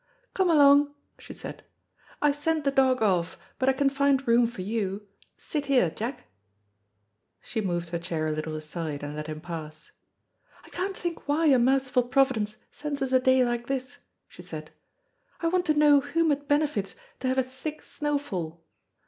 [0.33, 1.63] "Come along," she said;
[2.23, 5.07] "I sent the dog off, but I can find room for you.
[5.37, 6.23] Sit here, Jack."
[7.39, 9.91] She moved her chair a little aside, and let him pass.
[10.65, 14.71] "I can't think why a merciful providence sends us a day like this," she said.
[15.39, 18.63] "I want to know whom it benefits to have a thick snowfall.